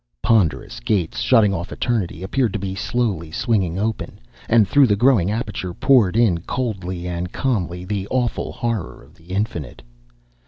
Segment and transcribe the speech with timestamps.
[0.23, 5.29] Ponderous gates, shutting off eternity, appeared to be slowly swinging open, and through the growing
[5.29, 9.83] aperture poured in, coldly and calmly, the awful horror of the Infinite.